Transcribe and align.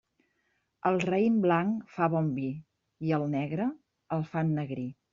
El 0.89 0.97
raïm 1.03 1.35
blanc 1.43 1.93
fa 1.97 2.09
bon 2.15 2.33
vi 2.39 2.49
i 3.11 3.17
el 3.21 3.29
negre 3.39 3.71
el 4.19 4.29
fa 4.35 4.47
ennegrir. 4.51 4.93